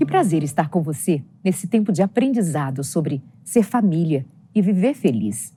[0.00, 5.54] Que prazer estar com você nesse tempo de aprendizado sobre ser família e viver feliz.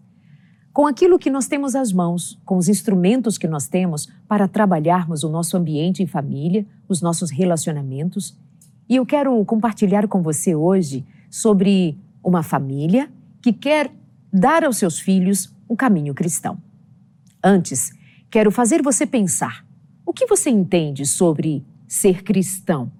[0.73, 5.23] Com aquilo que nós temos às mãos, com os instrumentos que nós temos para trabalharmos
[5.23, 8.37] o nosso ambiente em família, os nossos relacionamentos.
[8.89, 13.09] E eu quero compartilhar com você hoje sobre uma família
[13.41, 13.93] que quer
[14.29, 16.57] dar aos seus filhos um caminho cristão.
[17.41, 17.93] Antes,
[18.29, 19.65] quero fazer você pensar:
[20.05, 22.91] o que você entende sobre ser cristão?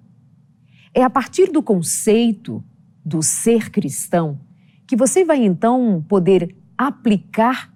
[0.94, 2.62] É a partir do conceito
[3.04, 4.38] do ser cristão
[4.86, 7.74] que você vai então poder aplicar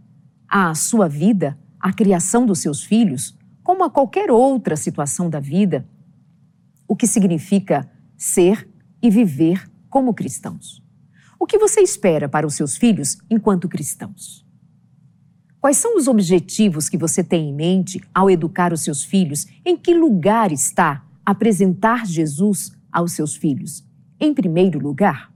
[0.48, 5.84] à sua vida, à criação dos seus filhos, como a qualquer outra situação da vida,
[6.86, 8.68] o que significa ser
[9.02, 10.82] e viver como cristãos.
[11.40, 14.46] O que você espera para os seus filhos enquanto cristãos?
[15.60, 19.46] Quais são os objetivos que você tem em mente ao educar os seus filhos?
[19.64, 23.84] Em que lugar está apresentar Jesus aos seus filhos?
[24.20, 25.33] Em primeiro lugar?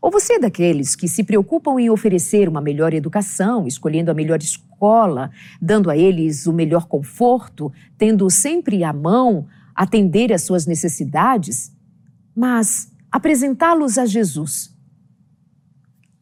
[0.00, 4.40] Ou você é daqueles que se preocupam em oferecer uma melhor educação, escolhendo a melhor
[4.40, 5.30] escola,
[5.60, 11.72] dando a eles o melhor conforto, tendo sempre à mão atender às suas necessidades,
[12.34, 14.76] mas apresentá-los a Jesus?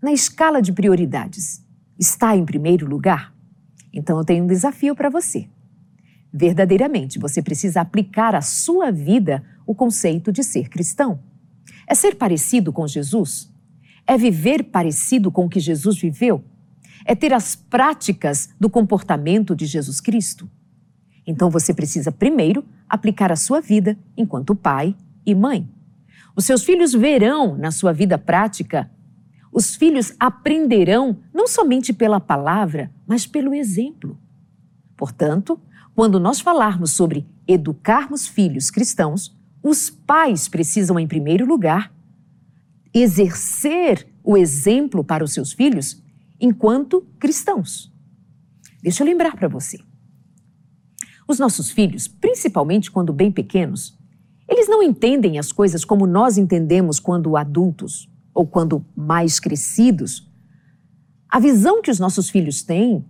[0.02, 1.64] Na escala de prioridades,
[1.98, 3.34] está em primeiro lugar?
[3.92, 5.48] Então eu tenho um desafio para você.
[6.32, 11.20] Verdadeiramente, você precisa aplicar à sua vida o conceito de ser cristão.
[11.86, 13.52] É ser parecido com Jesus?
[14.06, 16.44] É viver parecido com o que Jesus viveu?
[17.04, 20.48] É ter as práticas do comportamento de Jesus Cristo?
[21.26, 25.68] Então você precisa primeiro aplicar a sua vida enquanto pai e mãe.
[26.36, 28.90] Os seus filhos verão na sua vida prática,
[29.52, 34.16] os filhos aprenderão não somente pela palavra, mas pelo exemplo.
[35.00, 35.58] Portanto,
[35.94, 41.90] quando nós falarmos sobre educarmos filhos cristãos, os pais precisam, em primeiro lugar,
[42.92, 46.02] exercer o exemplo para os seus filhos
[46.38, 47.90] enquanto cristãos.
[48.82, 49.78] Deixa eu lembrar para você.
[51.26, 53.98] Os nossos filhos, principalmente quando bem pequenos,
[54.46, 60.28] eles não entendem as coisas como nós entendemos quando adultos ou quando mais crescidos.
[61.26, 63.02] A visão que os nossos filhos têm,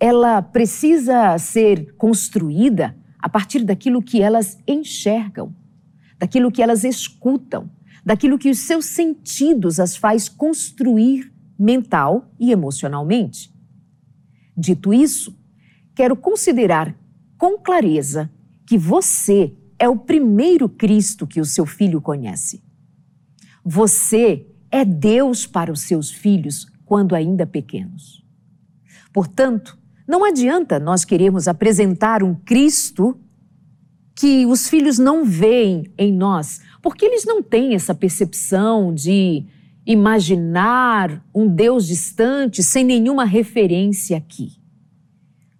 [0.00, 5.54] ela precisa ser construída a partir daquilo que elas enxergam,
[6.18, 7.70] daquilo que elas escutam,
[8.04, 13.52] daquilo que os seus sentidos as faz construir mental e emocionalmente.
[14.56, 15.36] Dito isso,
[15.94, 16.96] quero considerar
[17.36, 18.30] com clareza
[18.66, 22.62] que você é o primeiro Cristo que o seu filho conhece.
[23.64, 28.24] Você é Deus para os seus filhos quando ainda pequenos.
[29.12, 29.78] Portanto,
[30.08, 33.20] não adianta nós queremos apresentar um Cristo
[34.16, 39.44] que os filhos não veem em nós, porque eles não têm essa percepção de
[39.86, 44.58] imaginar um Deus distante sem nenhuma referência aqui.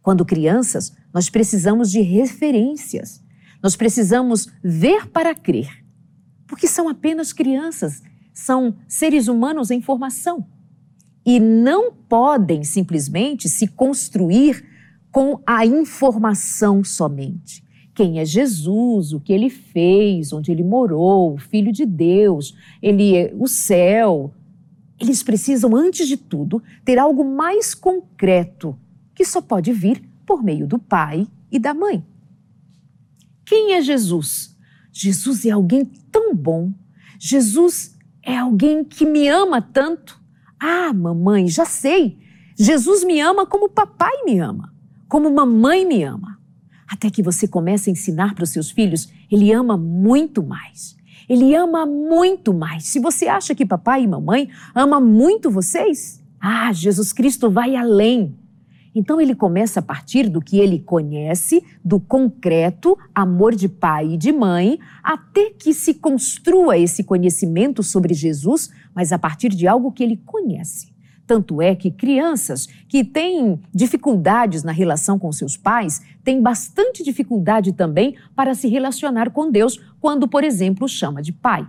[0.03, 3.23] Quando crianças, nós precisamos de referências.
[3.63, 5.85] Nós precisamos ver para crer.
[6.47, 10.47] Porque são apenas crianças, são seres humanos em formação.
[11.29, 14.65] E não podem simplesmente se construir
[15.13, 17.63] com a informação somente
[17.99, 23.17] quem é Jesus, o que ele fez, onde ele morou, o Filho de Deus, ele
[23.17, 24.33] é o céu.
[25.01, 28.79] Eles precisam, antes de tudo, ter algo mais concreto,
[29.17, 32.07] que só pode vir por meio do pai e da mãe.
[33.45, 34.57] Quem é Jesus?
[34.93, 36.73] Jesus é alguém tão bom.
[37.19, 40.23] Jesus é alguém que me ama tanto.
[40.61, 42.19] Ah, mamãe, já sei.
[42.59, 44.73] Jesus me ama como papai me ama,
[45.09, 46.39] como mamãe me ama
[46.89, 50.97] até que você comece a ensinar para os seus filhos, ele ama muito mais.
[51.29, 52.85] Ele ama muito mais.
[52.85, 58.35] Se você acha que papai e mamãe ama muito vocês, ah, Jesus Cristo vai além.
[58.95, 64.17] Então ele começa a partir do que ele conhece, do concreto amor de pai e
[64.17, 69.93] de mãe, até que se construa esse conhecimento sobre Jesus, mas a partir de algo
[69.93, 70.93] que ele conhece.
[71.29, 77.75] Tanto é que crianças que têm dificuldades na relação com seus pais têm bastante dificuldade
[77.75, 81.69] também para se relacionar com Deus quando, por exemplo, chama de pai.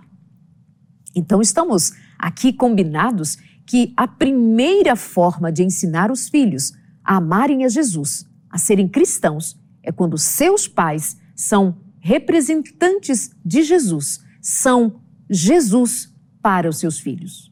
[1.14, 6.72] Então, estamos aqui combinados que a primeira forma de ensinar os filhos
[7.10, 14.24] a amarem a Jesus, a serem cristãos, é quando seus pais são representantes de Jesus,
[14.40, 17.52] são Jesus para os seus filhos.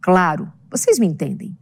[0.00, 1.58] Claro, vocês me entendem?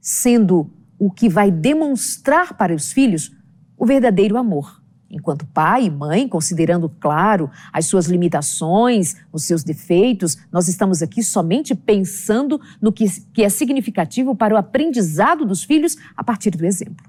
[0.00, 0.70] Sendo
[1.00, 3.32] o que vai demonstrar para os filhos
[3.76, 4.80] o verdadeiro amor.
[5.12, 11.22] Enquanto pai e mãe, considerando, claro, as suas limitações, os seus defeitos, nós estamos aqui
[11.22, 16.64] somente pensando no que, que é significativo para o aprendizado dos filhos a partir do
[16.64, 17.06] exemplo.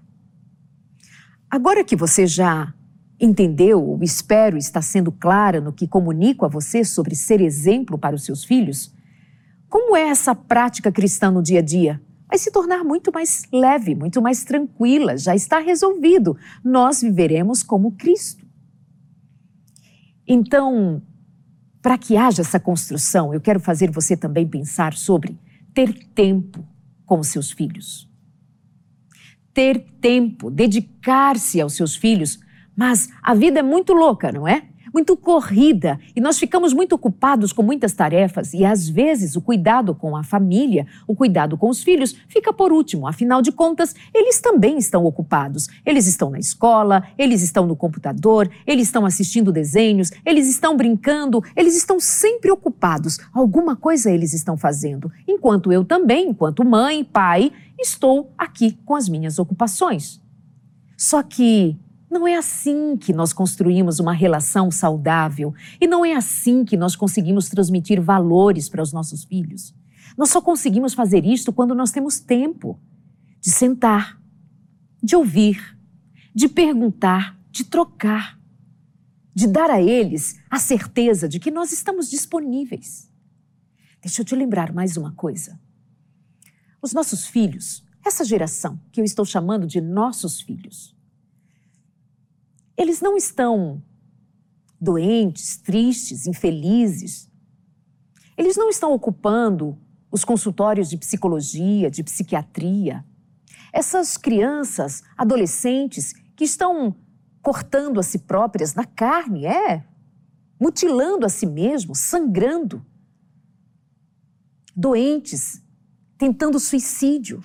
[1.50, 2.74] Agora que você já
[3.20, 8.16] entendeu, ou espero está sendo clara no que comunico a você sobre ser exemplo para
[8.16, 8.94] os seus filhos,
[9.70, 12.02] como é essa prática cristã no dia a dia?
[12.34, 16.36] Vai se tornar muito mais leve, muito mais tranquila, já está resolvido.
[16.64, 18.44] Nós viveremos como Cristo.
[20.28, 21.00] Então,
[21.80, 25.38] para que haja essa construção, eu quero fazer você também pensar sobre
[25.76, 26.68] ter tempo
[27.06, 28.12] com os seus filhos
[29.54, 32.40] ter tempo, dedicar-se aos seus filhos.
[32.76, 34.68] Mas a vida é muito louca, não é?
[34.94, 39.96] Muito corrida e nós ficamos muito ocupados com muitas tarefas e às vezes o cuidado
[39.96, 43.08] com a família, o cuidado com os filhos fica por último.
[43.08, 45.68] Afinal de contas, eles também estão ocupados.
[45.84, 51.44] Eles estão na escola, eles estão no computador, eles estão assistindo desenhos, eles estão brincando,
[51.56, 53.18] eles estão sempre ocupados.
[53.34, 55.12] Alguma coisa eles estão fazendo.
[55.28, 60.22] Enquanto eu também, enquanto mãe, pai, estou aqui com as minhas ocupações.
[60.96, 61.76] Só que
[62.14, 66.96] não é assim que nós construímos uma relação saudável e não é assim que nós
[66.96, 69.74] conseguimos transmitir valores para os nossos filhos.
[70.16, 72.80] Nós só conseguimos fazer isto quando nós temos tempo
[73.42, 74.22] de sentar,
[75.02, 75.78] de ouvir,
[76.34, 78.40] de perguntar, de trocar,
[79.34, 83.12] de dar a eles a certeza de que nós estamos disponíveis.
[84.02, 85.60] Deixa eu te lembrar mais uma coisa.
[86.80, 90.93] Os nossos filhos, essa geração que eu estou chamando de nossos filhos,
[92.78, 93.82] eles não estão
[94.80, 97.30] doentes, tristes, infelizes.
[98.38, 99.78] Eles não estão ocupando
[100.12, 103.06] os consultórios de psicologia, de psiquiatria.
[103.72, 106.96] Essas crianças, adolescentes que estão
[107.42, 109.86] cortando a si próprias na carne, é,
[110.60, 112.86] mutilando a si mesmos, sangrando.
[114.76, 115.62] Doentes,
[116.18, 117.44] tentando suicídio.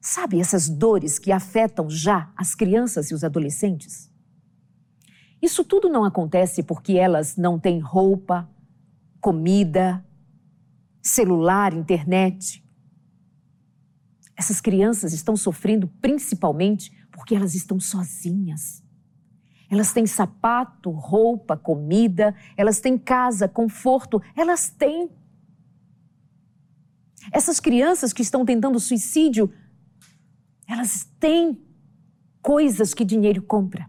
[0.00, 4.09] Sabe essas dores que afetam já as crianças e os adolescentes?
[5.40, 8.48] Isso tudo não acontece porque elas não têm roupa,
[9.20, 10.04] comida,
[11.02, 12.64] celular, internet.
[14.36, 18.82] Essas crianças estão sofrendo principalmente porque elas estão sozinhas.
[19.70, 25.08] Elas têm sapato, roupa, comida, elas têm casa, conforto, elas têm
[27.32, 29.52] essas crianças que estão tentando suicídio,
[30.66, 31.60] elas têm
[32.40, 33.88] coisas que dinheiro compra.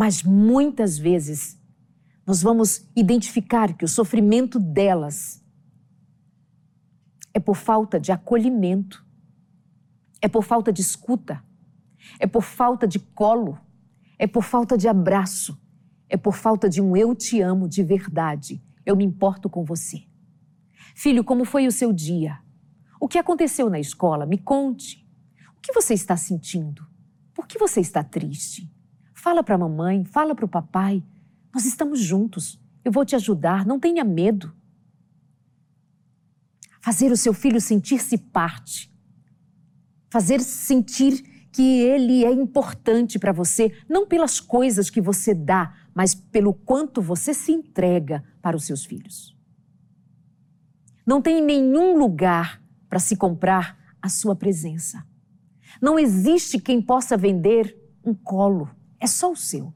[0.00, 1.60] Mas muitas vezes
[2.26, 5.44] nós vamos identificar que o sofrimento delas
[7.34, 9.04] é por falta de acolhimento,
[10.22, 11.44] é por falta de escuta,
[12.18, 13.60] é por falta de colo,
[14.18, 15.60] é por falta de abraço,
[16.08, 20.04] é por falta de um eu te amo de verdade, eu me importo com você.
[20.94, 22.38] Filho, como foi o seu dia?
[22.98, 24.24] O que aconteceu na escola?
[24.24, 25.06] Me conte.
[25.54, 26.86] O que você está sentindo?
[27.34, 28.79] Por que você está triste?
[29.20, 31.04] Fala para a mamãe, fala para o papai.
[31.52, 32.58] Nós estamos juntos.
[32.82, 33.66] Eu vou te ajudar.
[33.66, 34.50] Não tenha medo.
[36.80, 38.90] Fazer o seu filho sentir-se parte.
[40.08, 41.22] Fazer sentir
[41.52, 47.02] que ele é importante para você, não pelas coisas que você dá, mas pelo quanto
[47.02, 49.36] você se entrega para os seus filhos.
[51.04, 55.06] Não tem nenhum lugar para se comprar a sua presença.
[55.78, 59.72] Não existe quem possa vender um colo, é só o seu.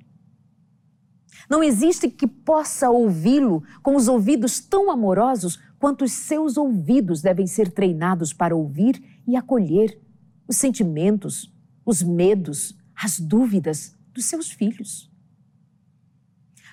[1.49, 7.47] Não existe que possa ouvi-lo com os ouvidos tão amorosos quanto os seus ouvidos devem
[7.47, 10.01] ser treinados para ouvir e acolher
[10.49, 11.53] os sentimentos,
[11.85, 15.11] os medos, as dúvidas dos seus filhos.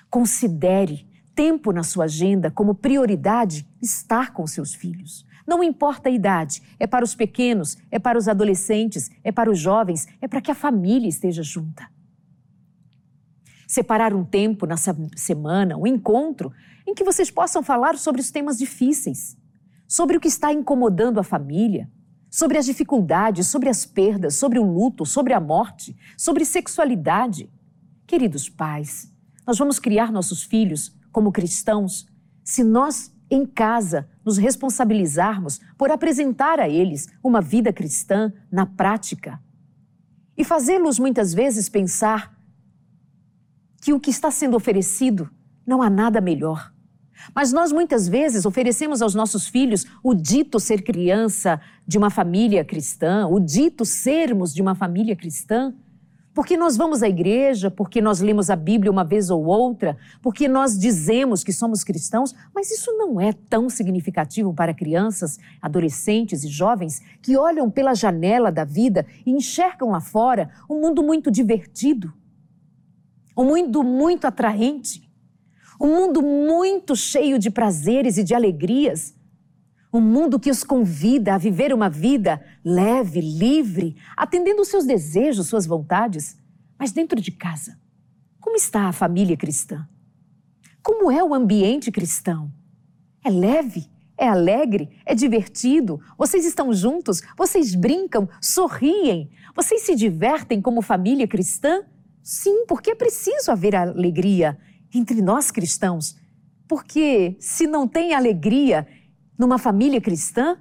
[0.08, 5.26] Considere tempo na sua agenda como prioridade estar com seus filhos.
[5.46, 9.58] Não importa a idade, é para os pequenos, é para os adolescentes, é para os
[9.58, 11.88] jovens, é para que a família esteja junta.
[13.72, 16.52] Separar um tempo nessa semana, um encontro,
[16.86, 19.34] em que vocês possam falar sobre os temas difíceis,
[19.88, 21.90] sobre o que está incomodando a família,
[22.30, 27.50] sobre as dificuldades, sobre as perdas, sobre o luto, sobre a morte, sobre sexualidade.
[28.06, 29.10] Queridos pais,
[29.46, 32.06] nós vamos criar nossos filhos como cristãos,
[32.44, 39.42] se nós em casa nos responsabilizarmos por apresentar a eles uma vida cristã na prática
[40.36, 42.41] e fazê-los muitas vezes pensar
[43.82, 45.28] que o que está sendo oferecido
[45.66, 46.72] não há nada melhor.
[47.34, 52.64] Mas nós muitas vezes oferecemos aos nossos filhos o dito ser criança de uma família
[52.64, 55.74] cristã, o dito sermos de uma família cristã,
[56.34, 60.48] Porque nós vamos à igreja, porque nós lemos a Bíblia uma vez ou outra, porque
[60.48, 66.48] nós dizemos que somos cristãos, mas isso não é tão significativo para crianças, adolescentes e
[66.48, 72.12] jovens que olham pela janela da vida e enxergam lá fora um mundo muito divertido,
[73.36, 75.10] um mundo muito atraente,
[75.80, 79.14] um mundo muito cheio de prazeres e de alegrias,
[79.92, 85.48] um mundo que os convida a viver uma vida leve, livre, atendendo os seus desejos,
[85.48, 86.36] suas vontades.
[86.78, 87.78] Mas dentro de casa,
[88.40, 89.86] como está a família cristã?
[90.82, 92.50] Como é o ambiente cristão?
[93.24, 93.90] É leve?
[94.16, 95.00] É alegre?
[95.04, 96.00] É divertido?
[96.16, 97.22] Vocês estão juntos?
[97.36, 98.28] Vocês brincam?
[98.40, 99.30] Sorriem?
[99.54, 101.84] Vocês se divertem como família cristã?
[102.22, 104.58] Sim, porque é preciso haver alegria
[104.94, 106.16] entre nós cristãos.
[106.68, 108.86] Porque se não tem alegria
[109.38, 110.56] numa família cristã,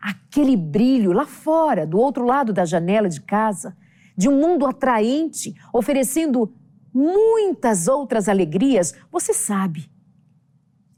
[0.00, 3.76] aquele brilho lá fora, do outro lado da janela de casa,
[4.16, 6.54] de um mundo atraente, oferecendo
[6.92, 9.90] muitas outras alegrias, você sabe.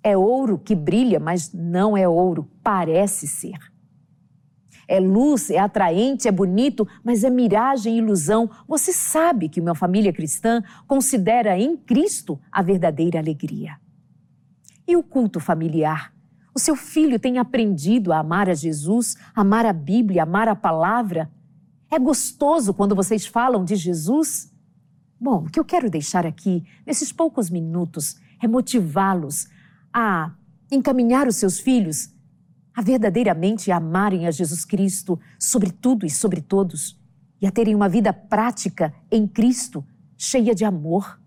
[0.02, 3.58] É ouro que brilha, mas não é ouro, parece ser.
[4.88, 8.50] É luz, é atraente, é bonito, mas é miragem e ilusão.
[8.66, 13.76] Você sabe que uma família cristã considera em Cristo a verdadeira alegria.
[14.87, 16.14] E o culto familiar?
[16.54, 21.30] O seu filho tem aprendido a amar a Jesus, amar a Bíblia, amar a palavra?
[21.90, 24.50] É gostoso quando vocês falam de Jesus?
[25.21, 29.49] Bom, o que eu quero deixar aqui, nesses poucos minutos, é motivá-los
[29.92, 30.33] a
[30.71, 32.14] encaminhar os seus filhos
[32.78, 36.97] a verdadeiramente amarem a Jesus Cristo sobre tudo e sobre todos
[37.40, 39.85] e a terem uma vida prática em Cristo,
[40.16, 41.20] cheia de amor,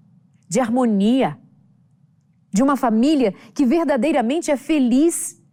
[0.48, 1.38] de harmonia,
[2.54, 5.44] de uma família que verdadeiramente é feliz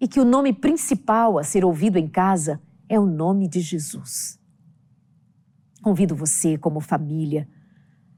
[0.00, 4.40] e que o nome principal a ser ouvido em casa é o nome de Jesus.
[5.84, 7.48] Convido você, como família,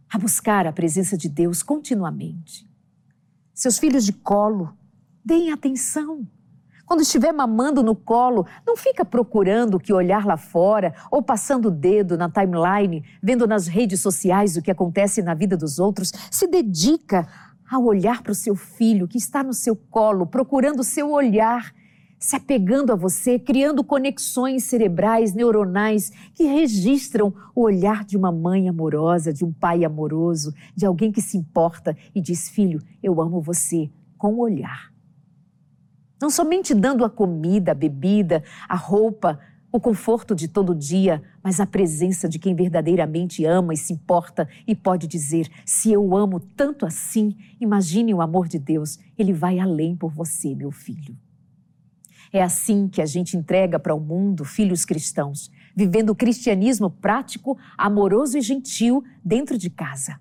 [0.08, 2.66] a buscar a presença de Deus continuamente.
[3.52, 4.74] Seus filhos de colo,
[5.22, 6.26] deem atenção.
[6.88, 11.66] Quando estiver mamando no colo, não fica procurando o que olhar lá fora ou passando
[11.66, 16.10] o dedo na timeline, vendo nas redes sociais o que acontece na vida dos outros.
[16.30, 17.28] Se dedica
[17.70, 21.74] ao olhar para o seu filho que está no seu colo, procurando o seu olhar,
[22.18, 28.66] se apegando a você, criando conexões cerebrais, neuronais que registram o olhar de uma mãe
[28.66, 33.42] amorosa, de um pai amoroso, de alguém que se importa e diz: Filho, eu amo
[33.42, 34.97] você, com o olhar.
[36.20, 39.38] Não somente dando a comida, a bebida, a roupa,
[39.70, 44.48] o conforto de todo dia, mas a presença de quem verdadeiramente ama e se importa
[44.66, 49.58] e pode dizer: se eu amo tanto assim, imagine o amor de Deus, ele vai
[49.60, 51.16] além por você, meu filho.
[52.32, 57.56] É assim que a gente entrega para o mundo filhos cristãos, vivendo o cristianismo prático,
[57.76, 60.18] amoroso e gentil dentro de casa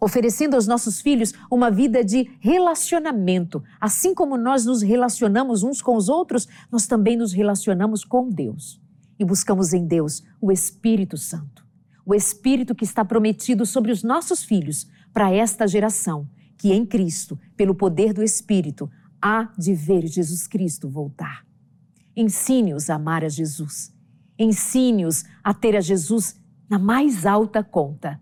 [0.00, 3.62] oferecendo aos nossos filhos uma vida de relacionamento.
[3.80, 8.80] Assim como nós nos relacionamos uns com os outros, nós também nos relacionamos com Deus
[9.18, 11.64] e buscamos em Deus o Espírito Santo,
[12.04, 17.38] o Espírito que está prometido sobre os nossos filhos para esta geração, que em Cristo,
[17.56, 21.44] pelo poder do Espírito, há de ver Jesus Cristo voltar.
[22.14, 23.92] Ensine-os a amar a Jesus.
[24.38, 26.38] Ensine-os a ter a Jesus
[26.68, 28.20] na mais alta conta.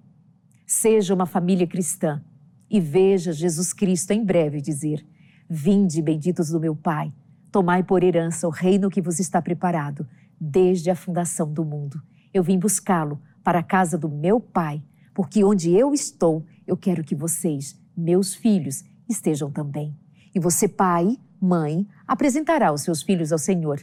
[0.76, 2.20] Seja uma família cristã
[2.68, 5.06] e veja Jesus Cristo em breve dizer:
[5.48, 7.12] Vinde, benditos do meu Pai,
[7.52, 10.04] tomai por herança o reino que vos está preparado
[10.38, 12.02] desde a fundação do mundo.
[12.34, 14.82] Eu vim buscá-lo para a casa do meu pai,
[15.14, 19.96] porque onde eu estou, eu quero que vocês, meus filhos, estejam também.
[20.34, 23.80] E você, pai, mãe, apresentará os seus filhos ao Senhor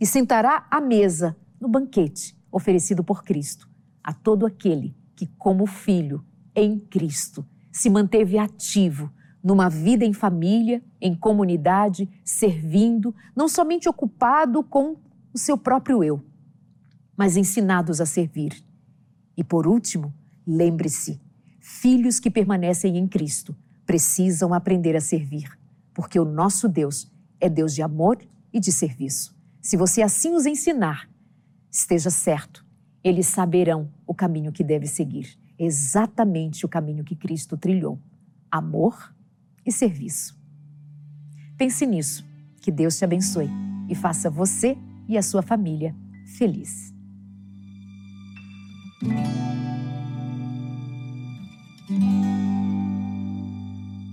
[0.00, 3.68] e sentará à mesa no banquete oferecido por Cristo
[4.04, 10.80] a todo aquele que, como filho em Cristo, se manteve ativo numa vida em família,
[11.00, 14.96] em comunidade, servindo, não somente ocupado com
[15.34, 16.22] o seu próprio eu,
[17.16, 18.64] mas ensinados a servir.
[19.36, 20.14] E por último,
[20.46, 21.20] lembre-se:
[21.58, 25.50] filhos que permanecem em Cristo precisam aprender a servir,
[25.92, 27.10] porque o nosso Deus
[27.40, 28.18] é Deus de amor
[28.52, 29.36] e de serviço.
[29.60, 31.10] Se você assim os ensinar,
[31.68, 32.64] esteja certo,
[33.02, 37.98] eles saberão o caminho que deve seguir, exatamente o caminho que Cristo trilhou:
[38.50, 39.14] amor
[39.64, 40.38] e serviço.
[41.56, 42.26] Pense nisso.
[42.60, 43.48] Que Deus te abençoe
[43.88, 44.76] e faça você
[45.08, 45.94] e a sua família
[46.36, 46.92] feliz.
[51.88, 52.17] Música